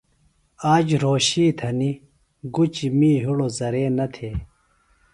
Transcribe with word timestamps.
آج 0.73 0.87
رھوشی 1.03 1.45
تھنیۡ 1.57 2.01
گُچیۡ 2.55 2.93
می 2.97 3.11
ہِڑوۡ 3.23 3.51
زرے 3.57 3.83
نہ 3.97 4.05
تھے۔ 4.13 4.29